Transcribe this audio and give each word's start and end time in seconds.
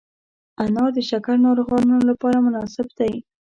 انار 0.63 0.89
د 0.97 0.99
شکر 1.09 1.35
ناروغانو 1.45 1.95
لپاره 2.09 2.37
مناسب 2.45 2.87
دی. 2.97 3.13